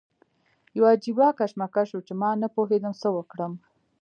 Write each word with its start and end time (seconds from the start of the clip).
یو 0.77 0.83
عجیبه 0.93 1.27
کشمکش 1.39 1.89
و 1.93 2.05
چې 2.07 2.13
ما 2.21 2.29
نه 2.41 2.47
پوهېدم 2.55 2.93
څه 3.01 3.07
وکړم. 3.15 3.53